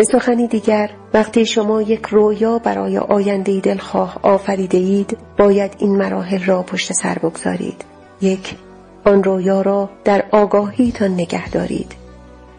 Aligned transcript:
به 0.00 0.04
سخنی 0.04 0.46
دیگر 0.46 0.90
وقتی 1.14 1.46
شما 1.46 1.82
یک 1.82 2.06
رویا 2.06 2.58
برای 2.58 2.98
آینده 2.98 3.60
دلخواه 3.60 4.18
آفریده 4.22 4.78
اید 4.78 5.18
باید 5.38 5.76
این 5.78 5.96
مراحل 5.96 6.44
را 6.44 6.62
پشت 6.62 6.92
سر 6.92 7.18
بگذارید. 7.18 7.84
یک 8.20 8.54
آن 9.04 9.24
رویا 9.24 9.62
را 9.62 9.90
در 10.04 10.24
آگاهیتان 10.30 11.10
نگه 11.10 11.50
دارید. 11.50 11.94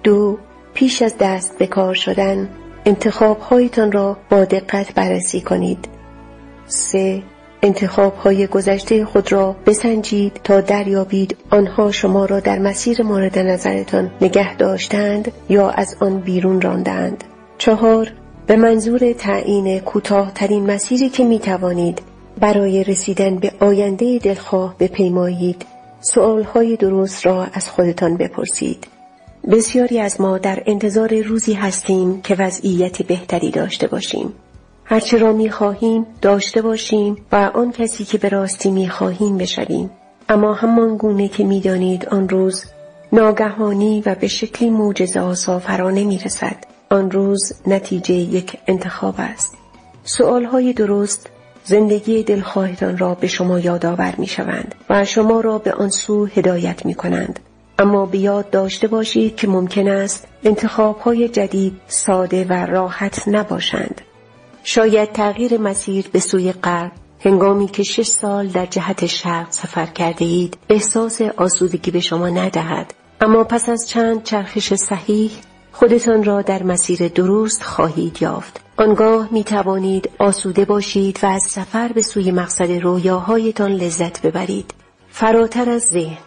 دو 0.04 0.38
پیش 0.74 1.02
از 1.02 1.16
دست 1.20 1.58
به 1.58 1.68
کار 1.68 1.94
شدن 1.94 2.50
انتخابهایتان 2.86 3.92
را 3.92 4.18
با 4.30 4.46
دقت 4.46 4.94
بررسی 4.94 5.42
کنید. 5.42 5.88
سه 6.66 7.24
انتخاب 7.64 8.16
های 8.16 8.48
گذشته 8.48 9.06
خود 9.06 9.32
را 9.32 9.56
بسنجید 9.66 10.42
تا 10.44 10.62
دریابید 10.62 11.38
آنها 11.50 11.92
شما 11.92 12.26
را 12.26 12.40
در 12.40 12.60
مسیر 12.60 13.04
مورد 13.04 13.40
نظرتان 13.40 14.12
نگه 14.22 14.56
داشتند 14.56 15.32
یا 15.50 15.70
از 15.70 15.96
آن 16.00 16.20
بیرون 16.20 16.62
راندند. 16.62 17.24
چهار 17.62 18.12
به 18.48 18.56
منظور 18.56 19.14
تعیین 19.14 19.80
کوتاهترین 19.80 20.72
مسیری 20.72 21.10
که 21.10 21.24
می 21.24 21.40
توانید 21.40 22.02
برای 22.40 22.84
رسیدن 22.84 23.36
به 23.36 23.52
آینده 23.60 24.20
دلخواه 24.20 24.76
بپیمایید 24.80 25.66
های 26.54 26.76
درست 26.76 27.26
را 27.26 27.48
از 27.54 27.70
خودتان 27.70 28.18
بپرسید. 28.18 28.88
بسیاری 29.52 30.00
از 30.00 30.22
ما 30.22 30.38
در 30.38 30.64
انتظار 30.66 31.22
روزی 31.22 31.54
هستیم 31.54 32.22
که 32.22 32.36
وضعیت 32.36 33.02
بهتری 33.02 33.52
داشته 33.52 33.88
باشیم. 33.88 34.34
هرچه 34.86 35.18
را 35.18 35.34
می 35.34 35.50
خواهیم 35.50 36.06
داشته 36.22 36.62
باشیم 36.62 37.18
و 37.32 37.52
آن 37.54 37.72
کسی 37.72 38.06
که 38.06 38.18
به 38.18 38.30
راستی 38.30 38.72
می 38.72 38.90
خواهیم 38.90 39.38
بشویم. 39.38 39.90
اما 40.30 40.54
همان 40.54 40.98
گونه 40.98 41.28
که 41.28 41.44
می 41.44 41.60
دانید 41.60 42.06
آن 42.06 42.30
روز 42.30 42.66
ناگهانی 43.14 44.04
و 44.06 44.16
به 44.16 44.28
شکلی 44.28 44.70
موجزه 44.70 45.20
آسافرانه 45.20 46.04
می 46.04 46.18
رسد. 46.18 46.71
آن 46.92 47.12
روز 47.12 47.54
نتیجه 47.68 48.14
یک 48.14 48.58
انتخاب 48.68 49.16
است. 49.18 49.58
های 50.52 50.74
درست 50.74 51.30
زندگی 51.64 52.24
دلخواهتان 52.24 52.98
را 52.98 53.16
به 53.16 53.28
شما 53.28 53.60
یادآور 53.60 54.16
می 54.18 54.28
شوند 54.28 54.76
و 54.90 55.06
شما 55.06 55.40
را 55.40 55.58
به 55.58 55.74
آن 55.74 55.90
سو 55.90 56.26
هدایت 56.26 56.86
می 56.86 56.94
کنند. 56.94 57.40
اما 57.80 58.06
به 58.06 58.18
یاد 58.18 58.50
داشته 58.50 58.88
باشید 58.88 59.36
که 59.36 59.48
ممکن 59.48 59.88
است 59.88 60.28
انتخاب 60.44 61.00
های 61.00 61.30
جدید 61.30 61.82
ساده 61.88 62.46
و 62.50 62.54
راحت 62.54 63.28
نباشند. 63.28 64.02
شاید 64.64 65.12
تغییر 65.12 65.58
مسیر 65.58 66.10
به 66.12 66.20
سوی 66.20 66.52
غرب 66.52 66.92
هنگامی 67.20 67.68
که 67.68 67.84
شش 67.84 68.08
سال 68.08 68.48
در 68.48 68.66
جهت 68.66 69.06
شرق 69.06 69.48
سفر 69.52 69.86
کرده 69.86 70.26
اید 70.26 70.58
احساس 70.70 71.22
آسودگی 71.22 71.92
به 71.92 72.00
شما 72.00 72.30
ندهد 72.30 72.94
اما 73.22 73.44
پس 73.44 73.70
از 73.70 73.90
چند 73.90 74.24
چرخش 74.24 74.74
صحیح 74.74 75.32
خودتان 75.72 76.24
را 76.24 76.42
در 76.42 76.64
مسیر 76.64 77.08
درست 77.08 77.64
خواهید 77.64 78.22
یافت. 78.22 78.62
آنگاه 78.78 79.28
می 79.32 79.44
توانید 79.44 80.10
آسوده 80.20 80.66
باشید 80.66 81.20
و 81.24 81.26
از 81.26 81.44
سفر 81.44 81.88
به 81.88 82.02
سوی 82.02 82.32
مقصد 82.32 82.72
رویاهایتان 82.72 83.72
لذت 83.72 84.22
ببرید. 84.22 84.74
فراتر 85.10 85.70
از 85.70 85.82
ذهن. 85.82 86.18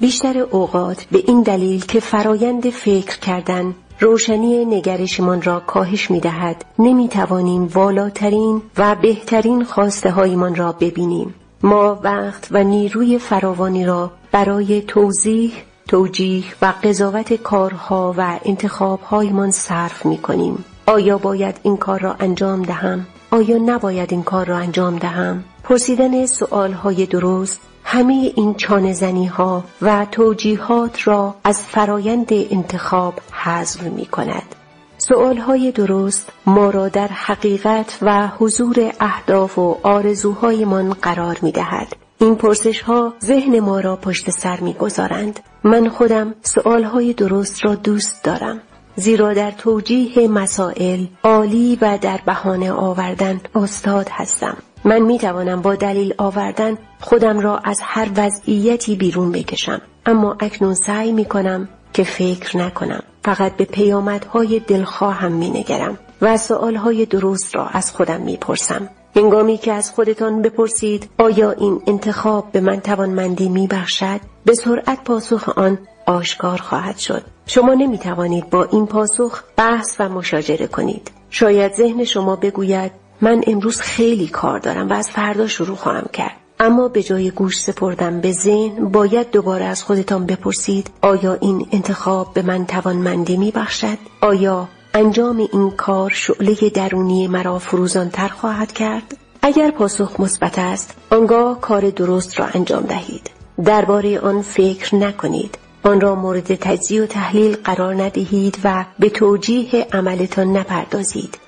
بیشتر 0.00 0.38
اوقات 0.38 1.04
به 1.04 1.22
این 1.26 1.42
دلیل 1.42 1.84
که 1.84 2.00
فرایند 2.00 2.70
فکر 2.70 3.18
کردن 3.18 3.74
روشنی 4.00 4.64
نگرشمان 4.64 5.42
را 5.42 5.60
کاهش 5.60 6.10
می 6.10 6.20
دهد 6.20 6.64
نمی 6.78 7.08
توانیم 7.08 7.66
والاترین 7.66 8.62
و 8.78 8.94
بهترین 8.94 9.64
خواسته 9.64 10.10
هایمان 10.10 10.54
را 10.54 10.72
ببینیم. 10.72 11.34
ما 11.62 12.00
وقت 12.02 12.48
و 12.50 12.64
نیروی 12.64 13.18
فراوانی 13.18 13.86
را 13.86 14.10
برای 14.32 14.82
توضیح 14.82 15.52
توجیه 15.88 16.44
و 16.62 16.72
قضاوت 16.82 17.32
کارها 17.32 18.14
و 18.18 18.38
انتخابهایمان 18.44 19.50
صرف 19.50 20.06
می 20.06 20.18
کنیم 20.18 20.64
آیا 20.86 21.18
باید 21.18 21.60
این 21.62 21.76
کار 21.76 22.00
را 22.00 22.16
انجام 22.20 22.62
دهم؟ 22.62 23.06
آیا 23.30 23.58
نباید 23.58 24.12
این 24.12 24.22
کار 24.22 24.46
را 24.46 24.58
انجام 24.58 24.98
دهم؟ 24.98 25.44
پرسیدن 25.62 26.26
های 26.72 27.06
درست 27.06 27.60
همه 27.84 28.32
این 28.36 28.54
چانه 28.54 29.28
ها 29.28 29.64
و 29.82 30.06
توجیهات 30.10 31.08
را 31.08 31.34
از 31.44 31.62
فرایند 31.62 32.28
انتخاب 32.30 33.14
حذف 33.32 33.82
می 33.82 34.06
کند. 34.06 34.54
سؤال 34.98 35.36
های 35.36 35.72
درست 35.72 36.32
ما 36.46 36.70
را 36.70 36.88
در 36.88 37.08
حقیقت 37.08 37.98
و 38.02 38.28
حضور 38.38 38.92
اهداف 39.00 39.58
و 39.58 39.78
آرزوهایمان 39.82 40.92
قرار 40.92 41.38
می 41.42 41.52
دهد. 41.52 42.03
این 42.18 42.36
پرسش 42.36 42.80
ها 42.80 43.14
ذهن 43.24 43.60
ما 43.60 43.80
را 43.80 43.96
پشت 43.96 44.30
سر 44.30 44.60
می 44.60 44.72
گذارند. 44.74 45.40
من 45.64 45.88
خودم 45.88 46.34
سؤال 46.42 46.84
های 46.84 47.12
درست 47.12 47.64
را 47.64 47.74
دوست 47.74 48.24
دارم. 48.24 48.60
زیرا 48.96 49.34
در 49.34 49.50
توجیه 49.50 50.28
مسائل 50.28 51.04
عالی 51.22 51.78
و 51.80 51.98
در 52.00 52.20
بهانه 52.26 52.72
آوردن 52.72 53.40
استاد 53.54 54.08
هستم. 54.10 54.56
من 54.84 54.98
می 54.98 55.18
توانم 55.18 55.62
با 55.62 55.74
دلیل 55.74 56.14
آوردن 56.18 56.78
خودم 57.00 57.40
را 57.40 57.58
از 57.58 57.80
هر 57.82 58.08
وضعیتی 58.16 58.96
بیرون 58.96 59.32
بکشم 59.32 59.80
اما 60.06 60.36
اکنون 60.40 60.74
سعی 60.74 61.12
می 61.12 61.24
کنم 61.24 61.68
که 61.92 62.04
فکر 62.04 62.56
نکنم 62.56 63.02
فقط 63.24 63.56
به 63.56 63.64
پیامدهای 63.64 64.60
دلخواهم 64.60 65.32
می 65.32 65.50
نگرم 65.50 65.98
و 66.22 66.36
سؤالهای 66.36 67.06
درست 67.06 67.56
را 67.56 67.66
از 67.66 67.90
خودم 67.90 68.20
می 68.20 68.36
پرسم 68.36 68.88
هنگامی 69.16 69.58
که 69.58 69.72
از 69.72 69.90
خودتان 69.90 70.42
بپرسید 70.42 71.08
آیا 71.18 71.50
این 71.50 71.82
انتخاب 71.86 72.52
به 72.52 72.60
من 72.60 72.80
توانمندی 72.80 73.48
می 73.48 73.66
بخشد؟ 73.66 74.20
به 74.44 74.54
سرعت 74.54 75.04
پاسخ 75.04 75.48
آن 75.48 75.78
آشکار 76.06 76.58
خواهد 76.58 76.98
شد 76.98 77.22
شما 77.46 77.74
نمی 77.74 77.98
توانید 77.98 78.50
با 78.50 78.64
این 78.64 78.86
پاسخ 78.86 79.42
بحث 79.56 79.96
و 79.98 80.08
مشاجره 80.08 80.66
کنید 80.66 81.10
شاید 81.30 81.72
ذهن 81.74 82.04
شما 82.04 82.36
بگوید 82.36 82.92
من 83.20 83.40
امروز 83.46 83.80
خیلی 83.80 84.26
کار 84.26 84.58
دارم 84.58 84.90
و 84.90 84.92
از 84.92 85.10
فردا 85.10 85.46
شروع 85.46 85.76
خواهم 85.76 86.08
کرد 86.12 86.36
اما 86.60 86.88
به 86.88 87.02
جای 87.02 87.30
گوش 87.30 87.60
سپردن 87.60 88.20
به 88.20 88.32
ذهن 88.32 88.88
باید 88.88 89.30
دوباره 89.30 89.64
از 89.64 89.82
خودتان 89.82 90.26
بپرسید 90.26 90.90
آیا 91.02 91.34
این 91.40 91.68
انتخاب 91.72 92.34
به 92.34 92.42
من 92.42 92.66
توانمندی 92.66 93.36
می 93.36 93.50
بخشد؟ 93.50 93.98
آیا 94.20 94.68
انجام 94.96 95.48
این 95.52 95.70
کار 95.70 96.10
شعله 96.10 96.54
درونی 96.74 97.28
مرا 97.28 97.58
فروزانتر 97.58 98.28
خواهد 98.28 98.72
کرد؟ 98.72 99.16
اگر 99.42 99.70
پاسخ 99.70 100.20
مثبت 100.20 100.58
است 100.58 100.94
آنگاه 101.10 101.60
کار 101.60 101.90
درست 101.90 102.40
را 102.40 102.46
انجام 102.46 102.82
دهید 102.82 103.30
درباره 103.64 104.18
آن 104.18 104.42
فکر 104.42 104.94
نکنید 104.94 105.58
آن 105.82 106.00
را 106.00 106.14
مورد 106.14 106.54
تجزیه 106.54 107.02
و 107.02 107.06
تحلیل 107.06 107.56
قرار 107.56 107.94
ندهید 107.94 108.58
و 108.64 108.84
به 108.98 109.08
توجیه 109.10 109.86
عملتان 109.92 110.56
نپردازید 110.56 111.38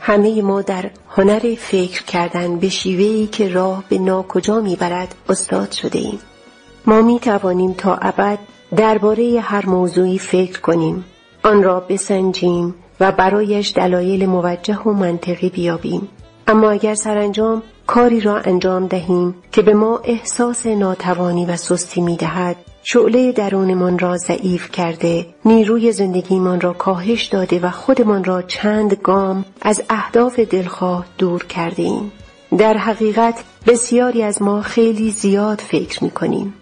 همه 0.00 0.42
ما 0.42 0.62
در 0.62 0.90
هنر 1.08 1.54
فکر 1.58 2.04
کردن 2.04 2.58
به 2.58 2.68
شیوهی 2.68 3.26
که 3.26 3.48
راه 3.48 3.84
به 3.88 3.98
ناکجا 3.98 4.60
می‌برد 4.60 5.14
استاد 5.28 5.72
شده 5.72 5.98
ایم. 5.98 6.18
ما 6.86 7.02
می 7.02 7.18
توانیم 7.18 7.72
تا 7.72 7.94
ابد 7.94 8.38
درباره 8.76 9.40
هر 9.40 9.66
موضوعی 9.66 10.18
فکر 10.18 10.60
کنیم 10.60 11.04
آن 11.42 11.62
را 11.62 11.80
بسنجیم 11.80 12.74
و 13.00 13.12
برایش 13.12 13.72
دلایل 13.76 14.26
موجه 14.26 14.78
و 14.78 14.92
منطقی 14.92 15.48
بیابیم 15.48 16.08
اما 16.46 16.70
اگر 16.70 16.94
سرانجام 16.94 17.62
کاری 17.86 18.20
را 18.20 18.38
انجام 18.38 18.86
دهیم 18.86 19.34
که 19.52 19.62
به 19.62 19.74
ما 19.74 20.00
احساس 20.04 20.66
ناتوانی 20.66 21.46
و 21.46 21.56
سستی 21.56 22.00
می 22.00 22.16
دهد 22.16 22.56
شعله 22.82 23.32
درونمان 23.32 23.98
را 23.98 24.16
ضعیف 24.16 24.70
کرده 24.70 25.26
نیروی 25.44 25.92
زندگیمان 25.92 26.60
را 26.60 26.72
کاهش 26.72 27.24
داده 27.24 27.58
و 27.58 27.70
خودمان 27.70 28.24
را 28.24 28.42
چند 28.42 28.94
گام 28.94 29.44
از 29.62 29.82
اهداف 29.90 30.40
دلخواه 30.40 31.06
دور 31.18 31.44
کرده 31.44 31.82
ایم. 31.82 32.12
در 32.58 32.76
حقیقت 32.76 33.44
بسیاری 33.66 34.22
از 34.22 34.42
ما 34.42 34.62
خیلی 34.62 35.10
زیاد 35.10 35.60
فکر 35.60 36.04
می 36.04 36.10
کنیم. 36.10 36.54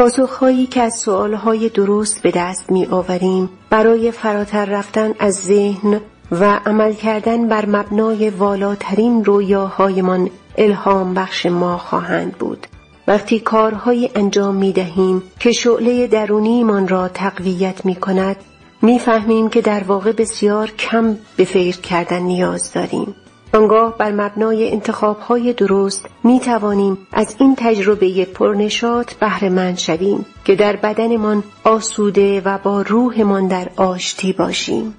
پاسخهایی 0.00 0.66
که 0.66 0.82
از 0.82 0.94
سؤالهای 0.94 1.68
درست 1.68 2.22
به 2.22 2.30
دست 2.30 2.72
می 2.72 2.86
آوریم 2.86 3.48
برای 3.70 4.10
فراتر 4.10 4.64
رفتن 4.64 5.14
از 5.18 5.34
ذهن 5.34 6.00
و 6.32 6.60
عمل 6.66 6.92
کردن 6.92 7.48
بر 7.48 7.66
مبنای 7.66 8.30
والاترین 8.30 9.24
رویاهایمان 9.24 10.30
الهام 10.58 11.14
بخش 11.14 11.46
ما 11.46 11.78
خواهند 11.78 12.32
بود. 12.32 12.66
وقتی 13.08 13.40
کارهایی 13.40 14.10
انجام 14.14 14.54
می 14.54 14.72
دهیم 14.72 15.22
که 15.40 15.52
شعله 15.52 16.06
درونیمان 16.06 16.88
را 16.88 17.08
تقویت 17.08 17.84
می 17.86 17.94
کند 17.94 18.36
می 18.82 18.98
فهمیم 18.98 19.48
که 19.48 19.60
در 19.60 19.84
واقع 19.84 20.12
بسیار 20.12 20.70
کم 20.70 21.16
به 21.36 21.44
فکر 21.44 21.80
کردن 21.80 22.22
نیاز 22.22 22.72
داریم. 22.72 23.14
آنگاه 23.54 23.98
بر 23.98 24.12
مبنای 24.12 24.72
انتخابهای 24.72 25.52
درست 25.52 26.06
می 26.24 26.40
توانیم 26.40 26.98
از 27.12 27.36
این 27.38 27.54
تجربه 27.58 28.24
پرنشات 28.24 29.14
بهره 29.14 29.48
مند 29.48 29.78
شویم 29.78 30.26
که 30.44 30.54
در 30.54 30.76
بدنمان 30.76 31.42
آسوده 31.64 32.40
و 32.44 32.58
با 32.58 32.82
روحمان 32.82 33.48
در 33.48 33.68
آشتی 33.76 34.32
باشیم. 34.32 34.94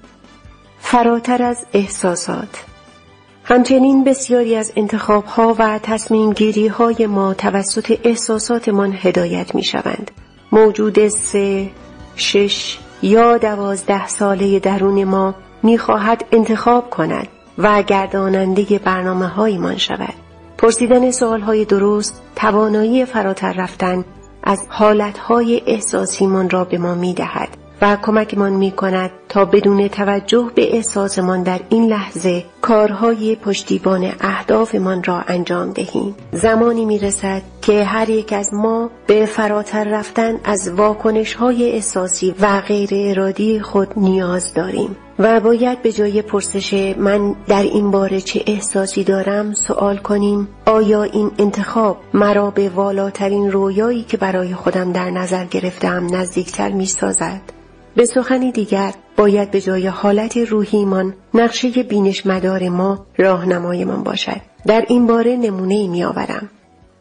فراتر 0.78 1.42
از 1.42 1.66
احساسات 1.72 2.64
همچنین 3.44 4.04
بسیاری 4.04 4.56
از 4.56 4.72
انتخابها 4.76 5.56
و 5.58 5.78
تصمیم 5.82 6.32
گیری 6.32 6.66
های 6.66 7.06
ما 7.06 7.34
توسط 7.34 7.98
احساساتمان 8.04 8.98
هدایت 9.02 9.54
می 9.54 9.64
شوند. 9.64 10.10
موجود 10.52 11.08
سه، 11.08 11.70
شش 12.16 12.78
یا 13.02 13.38
دوازده 13.38 14.06
ساله 14.08 14.58
درون 14.58 15.04
ما 15.04 15.34
می‌خواهد 15.62 16.24
انتخاب 16.32 16.90
کند 16.90 17.28
و 17.58 17.82
گرداننده 17.82 18.78
برنامه 18.78 19.26
هایمان 19.26 19.76
شود. 19.76 20.14
پرسیدن 20.58 21.10
سوال 21.10 21.40
های 21.40 21.64
درست 21.64 22.22
توانایی 22.36 23.04
فراتر 23.04 23.52
رفتن 23.52 24.04
از 24.42 24.66
حالتهای 24.68 25.62
احساسیمان 25.66 26.50
را 26.50 26.64
به 26.64 26.78
ما 26.78 26.94
می 26.94 27.14
دهد 27.14 27.48
و 27.82 27.96
کمکمان 28.02 28.52
می 28.52 28.70
کند 28.70 29.10
تا 29.28 29.44
بدون 29.44 29.88
توجه 29.88 30.50
به 30.54 30.76
احساسمان 30.76 31.42
در 31.42 31.60
این 31.68 31.86
لحظه 31.86 32.44
کارهای 32.60 33.36
پشتیبان 33.36 34.12
اهدافمان 34.20 35.04
را 35.04 35.20
انجام 35.20 35.70
دهیم. 35.70 36.14
زمانی 36.32 36.84
می 36.84 36.98
رسد 36.98 37.42
که 37.62 37.84
هر 37.84 38.10
یک 38.10 38.32
از 38.32 38.54
ما 38.54 38.90
به 39.06 39.26
فراتر 39.26 39.84
رفتن 39.84 40.40
از 40.44 40.68
واکنش 40.68 41.34
های 41.34 41.72
احساسی 41.72 42.34
و 42.40 42.60
غیر 42.60 42.90
ارادی 42.92 43.60
خود 43.60 43.88
نیاز 43.96 44.54
داریم. 44.54 44.96
و 45.24 45.40
باید 45.40 45.82
به 45.82 45.92
جای 45.92 46.22
پرسش 46.22 46.94
من 46.98 47.34
در 47.48 47.62
این 47.62 47.90
باره 47.90 48.20
چه 48.20 48.42
احساسی 48.46 49.04
دارم 49.04 49.54
سوال 49.54 49.96
کنیم 49.96 50.48
آیا 50.66 51.02
این 51.02 51.30
انتخاب 51.38 51.98
مرا 52.14 52.50
به 52.50 52.68
والاترین 52.68 53.50
رویایی 53.50 54.02
که 54.02 54.16
برای 54.16 54.54
خودم 54.54 54.92
در 54.92 55.10
نظر 55.10 55.44
گرفتم 55.44 56.16
نزدیکتر 56.16 56.68
می 56.68 56.86
سازد؟ 56.86 57.40
به 57.96 58.04
سخنی 58.06 58.52
دیگر 58.52 58.94
باید 59.16 59.50
به 59.50 59.60
جای 59.60 59.86
حالت 59.86 60.36
روحیمان 60.36 61.14
نقشه 61.34 61.82
بینش 61.82 62.26
مدار 62.26 62.68
ما 62.68 63.06
راهنمایمان 63.18 64.02
باشد 64.02 64.40
در 64.66 64.84
این 64.88 65.06
باره 65.06 65.36
نمونه 65.36 65.74
ای 65.74 65.88
می 65.88 66.04
آورم. 66.04 66.50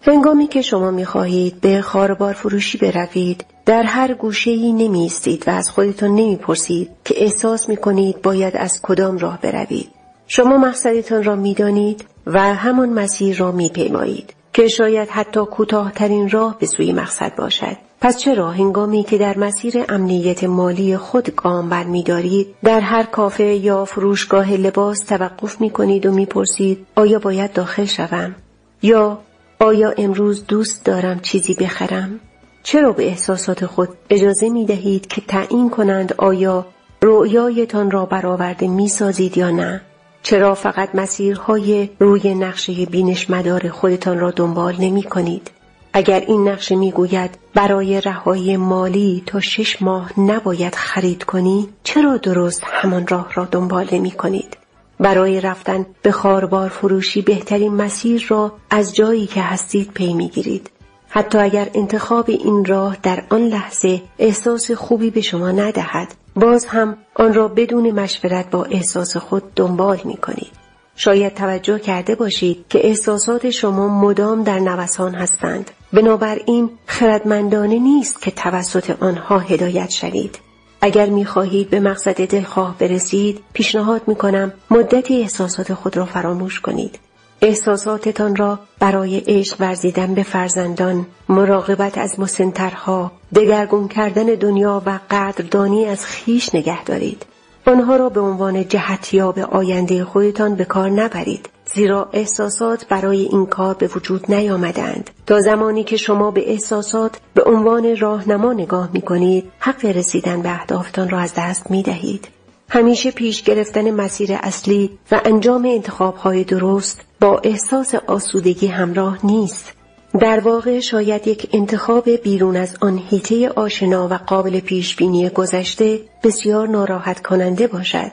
هنگامی 0.02 0.48
که 0.48 0.62
شما 0.62 0.92
می 0.92 1.06
خواهید 1.06 1.62
به 1.62 1.82
خاربار 1.82 2.34
فروشی 2.34 2.78
بروید 2.78 3.46
در 3.66 3.84
هر 3.84 4.14
گوشه 4.14 4.52
ای 4.52 4.74
نمی 4.74 5.12
و 5.48 5.50
از 5.50 5.70
خودتان 5.70 6.10
نمی 6.10 6.36
پرسید 6.36 6.90
که 7.06 7.24
احساس 7.24 7.70
می 7.70 7.78
کنید 7.78 8.22
باید 8.22 8.58
از 8.58 8.80
کدام 8.84 9.18
راه 9.18 9.42
بروید. 9.42 9.90
شما 10.28 10.58
مقصدتان 10.58 11.24
را 11.24 11.36
می 11.36 11.54
دانید 11.54 12.06
و 12.28 12.54
همان 12.56 12.90
مسیر 12.90 13.38
را 13.38 13.52
می 13.52 13.70
پیمایید 13.70 14.34
که 14.54 14.68
شاید 14.68 15.10
حتی 15.10 15.40
کوتاهترین 15.40 16.30
راه 16.30 16.60
به 16.60 16.66
سوی 16.66 16.94
مقصد 16.94 17.36
باشد. 17.36 17.78
پس 18.02 18.18
چرا 18.18 18.52
هنگامی 18.52 19.04
که 19.04 19.18
در 19.18 19.38
مسیر 19.38 19.86
امنیت 19.90 20.44
مالی 20.44 20.98
خود 20.98 21.36
گام 21.36 21.70
برمیدارید 21.70 22.56
در 22.64 22.80
هر 22.80 23.04
کافه 23.04 23.44
یا 23.44 23.86
فروشگاه 23.86 24.54
لباس 24.54 25.00
توقف 25.00 25.62
می 25.62 25.70
کنید 25.70 26.06
و 26.06 26.12
می 26.12 26.26
پرسید 26.26 26.86
آیا 26.96 27.20
باید 27.20 27.54
داخل 27.54 27.86
شوم؟ 27.86 28.36
یا 28.82 29.20
آیا 29.60 29.94
امروز 29.98 30.46
دوست 30.46 30.86
دارم 30.86 31.20
چیزی 31.20 31.54
بخرم؟ 31.54 32.20
چرا 32.64 32.92
به 32.92 33.08
احساسات 33.08 33.66
خود 33.66 33.90
اجازه 34.10 34.50
می 34.50 34.66
دهید 34.66 35.08
که 35.08 35.22
تعیین 35.22 35.70
کنند 35.70 36.14
آیا 36.18 36.66
رؤیایتان 37.02 37.92
را 37.92 38.06
برآورده 38.06 38.68
می 38.68 38.88
سازید 38.88 39.38
یا 39.38 39.52
نه؟ 39.52 39.82
چرا 40.24 40.56
فقط 40.56 40.96
مسیرهای 40.96 41.90
روی 42.00 42.36
نقشه 42.36 42.86
بینش 42.86 43.30
مدار 43.30 43.70
خودتان 43.70 44.20
را 44.20 44.32
دنبال 44.32 44.76
نمی 44.80 45.04
کنید؟ 45.04 45.52
اگر 45.94 46.20
این 46.20 46.48
نقشه 46.48 46.76
می 46.76 46.92
گوید 46.92 47.38
برای 47.54 48.02
رهایی 48.02 48.58
مالی 48.58 49.24
تا 49.26 49.40
شش 49.40 49.82
ماه 49.82 50.20
نباید 50.20 50.76
خرید 50.76 51.24
کنی 51.24 51.70
چرا 51.84 52.18
درست 52.18 52.64
همان 52.66 53.08
راه 53.08 53.34
را 53.34 53.46
دنبال 53.46 53.88
نمی 53.92 54.12
کنید؟ 54.12 54.58
برای 55.00 55.42
رفتن 55.42 55.86
به 56.02 56.12
خاربار 56.12 56.70
فروشی 56.70 57.22
بهترین 57.22 57.74
مسیر 57.74 58.26
را 58.30 58.52
از 58.70 58.96
جایی 58.96 59.28
که 59.28 59.42
هستید 59.42 59.92
پی 59.94 60.14
می 60.14 60.30
گیرید. 60.30 60.70
حتی 61.14 61.38
اگر 61.38 61.70
انتخاب 61.74 62.26
این 62.30 62.66
راه 62.66 62.98
در 63.04 63.24
آن 63.30 63.42
لحظه 63.42 64.02
احساس 64.20 64.72
خوبی 64.72 65.10
به 65.10 65.22
شما 65.22 65.52
ندهد 65.52 66.08
باز 66.36 66.66
هم 66.66 66.98
آن 67.16 67.34
را 67.34 67.48
بدون 67.48 67.92
مشورت 67.92 68.50
با 68.50 68.64
احساس 68.64 69.18
خود 69.18 69.54
دنبال 69.56 70.00
می 70.06 70.18
کنید. 70.18 70.52
شاید 70.96 71.34
توجه 71.34 71.80
کرده 71.80 72.16
باشید 72.16 72.66
که 72.70 72.88
احساسات 72.88 73.50
شما 73.50 73.88
مدام 73.88 74.44
در 74.44 74.60
نوسان 74.60 75.16
هستند. 75.16 75.72
بنابراین 75.94 76.70
خردمندانه 76.86 77.80
نیست 77.80 78.22
که 78.22 78.32
توسط 78.32 79.04
آنها 79.04 79.40
هدایت 79.40 79.90
شوید. 79.90 80.40
اگر 80.82 81.06
می 81.06 81.26
خواهید 81.26 81.70
به 81.70 81.80
مقصد 81.80 82.26
دلخواه 82.26 82.76
برسید 82.80 83.44
پیشنهاد 83.54 84.02
می 84.08 84.16
کنم 84.16 84.54
مدتی 84.72 85.22
احساسات 85.22 85.74
خود 85.74 85.98
را 85.98 86.06
فراموش 86.06 86.60
کنید. 86.60 87.00
احساساتتان 87.42 88.36
را 88.36 88.60
برای 88.80 89.18
عشق 89.18 89.58
ورزیدن 89.62 90.14
به 90.14 90.24
فرزندان، 90.24 91.06
مراقبت 91.30 91.98
از 91.98 92.20
مسنترها، 92.20 93.12
دگرگون 93.36 93.88
کردن 93.88 94.26
دنیا 94.26 94.82
و 94.86 95.00
قدردانی 95.12 95.86
از 95.86 96.06
خیش 96.06 96.56
نگه 96.56 96.84
دارید. 96.84 97.26
آنها 97.68 97.96
را 97.96 98.10
به 98.10 98.20
عنوان 98.20 98.68
جهتیاب 98.68 99.40
آینده 99.40 100.06
خودتان 100.06 100.56
به 100.56 100.66
کار 100.66 100.90
نبرید 100.90 101.50
زیرا 101.74 102.10
احساسات 102.14 102.88
برای 102.88 103.22
این 103.22 103.46
کار 103.46 103.74
به 103.74 103.88
وجود 103.96 104.32
نیامدند 104.32 105.10
تا 105.26 105.42
زمانی 105.42 105.84
که 105.84 105.98
شما 105.98 106.32
به 106.32 106.52
احساسات 106.52 107.20
به 107.34 107.44
عنوان 107.44 107.98
راهنما 107.98 108.54
نگاه 108.54 108.90
می 108.94 109.02
کنید 109.02 109.52
حق 109.60 109.86
رسیدن 109.86 110.42
به 110.42 110.50
اهدافتان 110.50 111.10
را 111.10 111.20
از 111.20 111.34
دست 111.38 111.72
می 111.72 111.84
دهید. 111.84 112.28
همیشه 112.70 113.12
پیش 113.12 113.44
گرفتن 113.44 113.92
مسیر 113.92 114.30
اصلی 114.34 114.98
و 115.12 115.22
انجام 115.26 115.66
انتخاب 115.66 116.16
های 116.16 116.44
درست 116.44 117.02
با 117.22 117.42
احساس 117.44 117.96
آسودگی 117.96 118.68
همراه 118.68 119.26
نیست 119.26 119.74
در 120.20 120.40
واقع 120.40 120.80
شاید 120.80 121.28
یک 121.28 121.50
انتخاب 121.54 122.10
بیرون 122.10 122.58
از 122.58 122.78
آن 122.82 123.02
هیته 123.10 123.50
آشنا 123.50 124.08
و 124.08 124.14
قابل 124.14 124.60
پیش 124.60 124.96
بینی 124.96 125.30
گذشته 125.30 126.00
بسیار 126.24 126.68
ناراحت 126.68 127.22
کننده 127.22 127.68
باشد. 127.68 128.12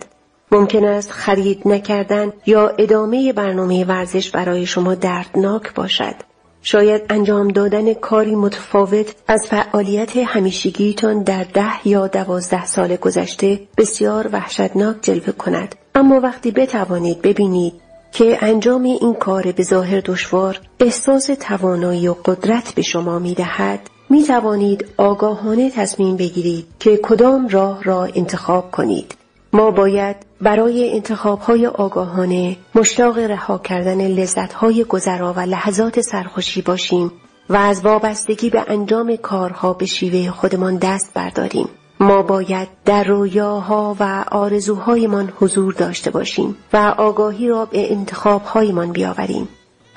ممکن 0.53 0.85
است 0.85 1.11
خرید 1.11 1.69
نکردن 1.69 2.33
یا 2.47 2.69
ادامه 2.69 3.33
برنامه 3.33 3.85
ورزش 3.85 4.31
برای 4.31 4.67
شما 4.67 4.95
دردناک 4.95 5.75
باشد. 5.75 6.15
شاید 6.63 7.03
انجام 7.11 7.49
دادن 7.49 7.95
کاری 7.95 8.35
متفاوت 8.35 9.15
از 9.29 9.47
فعالیت 9.47 10.17
همیشگیتان 10.17 11.23
در 11.23 11.45
ده 11.45 11.89
یا 11.89 12.07
دوازده 12.07 12.67
سال 12.67 12.97
گذشته 12.97 13.61
بسیار 13.77 14.29
وحشتناک 14.33 14.97
جلوه 15.03 15.33
کند. 15.33 15.75
اما 15.95 16.21
وقتی 16.21 16.51
بتوانید 16.51 17.23
ببینید 17.23 17.88
که 18.13 18.39
انجام 18.41 18.83
این 18.83 19.15
کار 19.15 19.53
به 19.53 19.63
ظاهر 19.63 20.01
دشوار 20.01 20.61
احساس 20.81 21.27
توانایی 21.41 22.09
و 22.09 22.15
قدرت 22.25 22.75
به 22.75 22.83
شما 22.83 23.19
می 23.19 23.35
دهد 23.35 23.81
می 24.11 24.23
توانید 24.23 24.87
آگاهانه 24.97 25.71
تصمیم 25.71 26.17
بگیرید 26.17 26.67
که 26.81 27.01
کدام 27.03 27.49
راه 27.49 27.83
را 27.83 28.05
انتخاب 28.05 28.71
کنید. 28.71 29.15
ما 29.53 29.71
باید 29.71 30.17
برای 30.41 30.93
انتخاب 30.93 31.39
های 31.39 31.67
آگاهانه 31.67 32.57
مشتاق 32.75 33.19
رها 33.19 33.59
کردن 33.59 34.07
لذت 34.07 34.53
های 34.53 34.85
گذرا 34.85 35.33
و 35.33 35.41
لحظات 35.41 36.01
سرخوشی 36.01 36.63
باشیم 36.63 37.13
و 37.49 37.57
از 37.57 37.85
وابستگی 37.85 38.51
به 38.51 38.65
انجام 38.69 39.17
کارها 39.17 39.73
به 39.73 39.87
شیوه 39.87 40.31
خودمان 40.31 40.77
دست 40.77 41.15
برداریم. 41.15 41.69
ما 42.01 42.23
باید 42.23 42.69
در 42.85 43.05
رویاها 43.05 43.97
و 44.01 44.25
آرزوهایمان 44.31 45.33
حضور 45.41 45.73
داشته 45.73 46.11
باشیم 46.11 46.57
و 46.73 46.95
آگاهی 46.99 47.49
را 47.49 47.65
به 47.65 47.93
انتخابهایمان 47.93 48.93
بیاوریم. 48.93 49.49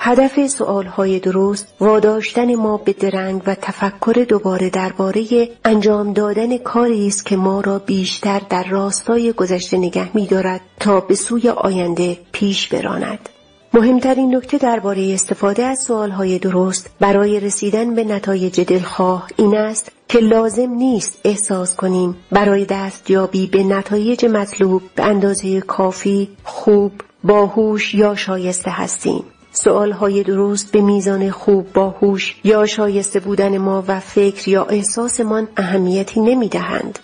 هدف 0.03 0.47
سؤالهای 0.47 1.19
درست 1.19 1.73
واداشتن 1.79 2.55
ما 2.55 2.77
به 2.77 2.93
درنگ 2.93 3.41
و 3.47 3.55
تفکر 3.55 4.25
دوباره 4.29 4.69
درباره 4.69 5.49
انجام 5.65 6.13
دادن 6.13 6.57
کاری 6.57 7.07
است 7.07 7.25
که 7.25 7.35
ما 7.35 7.61
را 7.61 7.79
بیشتر 7.79 8.41
در 8.49 8.63
راستای 8.63 9.33
گذشته 9.33 9.77
نگه 9.77 10.17
می‌دارد 10.17 10.61
تا 10.79 10.99
به 10.99 11.15
سوی 11.15 11.49
آینده 11.49 12.17
پیش 12.31 12.67
براند. 12.67 13.29
مهمترین 13.73 14.35
نکته 14.35 14.57
درباره 14.57 15.13
استفاده 15.13 15.63
از 15.63 15.79
سوالهای 15.79 16.39
درست 16.39 16.89
برای 16.99 17.39
رسیدن 17.39 17.95
به 17.95 18.03
نتایج 18.03 18.61
دلخواه 18.61 19.27
این 19.37 19.57
است 19.57 19.91
که 20.11 20.19
لازم 20.19 20.69
نیست 20.69 21.19
احساس 21.23 21.75
کنیم 21.75 22.15
برای 22.31 22.65
دستیابی 22.65 23.47
به 23.47 23.63
نتایج 23.63 24.25
مطلوب 24.25 24.81
به 24.95 25.03
اندازه 25.03 25.61
کافی، 25.61 26.29
خوب، 26.43 26.91
باهوش 27.23 27.95
یا 27.95 28.15
شایسته 28.15 28.71
هستیم. 28.71 29.23
سوالهای 29.51 30.23
درست 30.23 30.71
به 30.71 30.81
میزان 30.81 31.31
خوب 31.31 31.73
باهوش 31.73 32.35
یا 32.43 32.65
شایسته 32.65 33.19
بودن 33.19 33.57
ما 33.57 33.83
و 33.87 33.99
فکر 33.99 34.49
یا 34.49 34.63
احساسمان 34.63 35.47
اهمیتی 35.57 36.19
نمی 36.19 36.49
دهند. 36.49 36.99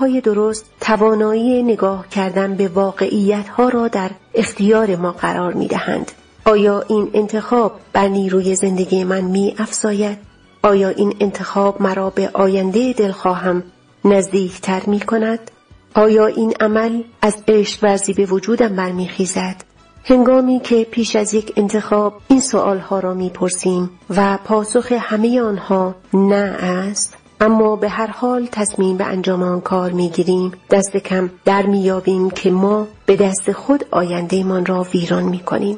های 0.00 0.20
درست 0.20 0.66
توانایی 0.80 1.62
نگاه 1.62 2.08
کردن 2.08 2.54
به 2.54 2.68
واقعیت 2.68 3.48
ها 3.48 3.68
را 3.68 3.88
در 3.88 4.10
اختیار 4.34 4.96
ما 4.96 5.12
قرار 5.12 5.52
می 5.52 5.66
دهند. 5.66 6.12
آیا 6.44 6.84
این 6.88 7.10
انتخاب 7.14 7.80
بر 7.92 8.08
نیروی 8.08 8.54
زندگی 8.54 9.04
من 9.04 9.20
می 9.20 9.54
افزاید؟ 9.58 10.27
آیا 10.62 10.88
این 10.88 11.14
انتخاب 11.20 11.82
مرا 11.82 12.10
به 12.10 12.30
آینده 12.34 12.92
دلخواهم 12.92 13.62
نزدیکتر 14.04 14.82
می 14.86 15.00
کند؟ 15.00 15.50
آیا 15.94 16.26
این 16.26 16.54
عمل 16.60 17.02
از 17.22 17.42
عشق 17.48 17.84
ورزی 17.84 18.12
به 18.12 18.24
وجودم 18.24 18.76
برمیخیزد؟ 18.76 19.64
هنگامی 20.04 20.60
که 20.60 20.84
پیش 20.90 21.16
از 21.16 21.34
یک 21.34 21.52
انتخاب 21.56 22.20
این 22.28 22.40
سوال 22.40 22.78
ها 22.78 23.00
را 23.00 23.14
می 23.14 23.30
پرسیم 23.30 23.90
و 24.16 24.38
پاسخ 24.44 24.92
همه 24.92 25.40
آنها 25.40 25.94
نه 26.14 26.56
است 26.60 27.16
اما 27.40 27.76
به 27.76 27.88
هر 27.88 28.06
حال 28.06 28.48
تصمیم 28.52 28.96
به 28.96 29.04
انجام 29.04 29.42
آن 29.42 29.60
کار 29.60 29.92
می‌گیریم 29.92 30.52
دست 30.70 30.96
کم 30.96 31.30
در 31.44 31.66
میابیم 31.66 32.30
که 32.30 32.50
ما 32.50 32.86
به 33.06 33.16
دست 33.16 33.52
خود 33.52 33.84
آیندهمان 33.90 34.66
را 34.66 34.86
ویران 34.94 35.22
می‌کنیم 35.22 35.76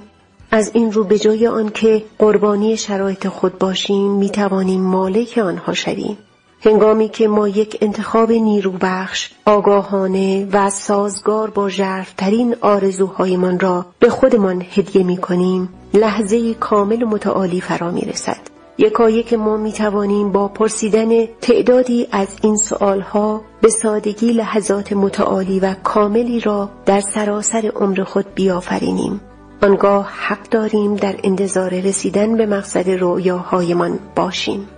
از 0.50 0.70
این 0.74 0.92
رو 0.92 1.04
به 1.04 1.18
جای 1.18 1.46
آنکه 1.46 2.02
قربانی 2.18 2.76
شرایط 2.76 3.28
خود 3.28 3.58
باشیم 3.58 4.10
می 4.10 4.30
توانیم 4.30 4.80
مالک 4.80 5.38
آنها 5.38 5.72
شویم. 5.72 6.18
هنگامی 6.64 7.08
که 7.08 7.28
ما 7.28 7.48
یک 7.48 7.78
انتخاب 7.80 8.32
نیروبخش 8.32 9.30
آگاهانه 9.46 10.48
و 10.52 10.70
سازگار 10.70 11.50
با 11.50 11.68
ژرفترین 11.68 12.56
آرزوهایمان 12.60 13.60
را 13.60 13.86
به 13.98 14.08
خودمان 14.08 14.64
هدیه 14.74 15.02
می 15.04 15.16
کنیم 15.16 15.68
لحظه 15.94 16.54
کامل 16.54 17.02
و 17.02 17.06
متعالی 17.06 17.60
فرا 17.60 17.90
می 17.90 18.00
رسد 18.00 18.40
یکایک 18.78 19.34
ما 19.34 19.56
می 19.56 19.72
توانیم 19.72 20.32
با 20.32 20.48
پرسیدن 20.48 21.26
تعدادی 21.26 22.06
از 22.12 22.28
این 22.42 22.56
سؤالها 22.56 23.40
به 23.60 23.68
سادگی 23.68 24.32
لحظات 24.32 24.92
متعالی 24.92 25.60
و 25.60 25.74
کاملی 25.74 26.40
را 26.40 26.70
در 26.86 27.00
سراسر 27.00 27.72
عمر 27.76 28.04
خود 28.04 28.34
بیافرینیم. 28.34 29.20
آنگاه 29.62 30.10
حق 30.12 30.48
داریم 30.50 30.96
در 30.96 31.16
انتظار 31.24 31.80
رسیدن 31.80 32.36
به 32.36 32.46
مقصد 32.46 32.90
رویاهایمان 32.90 33.98
باشیم. 34.16 34.68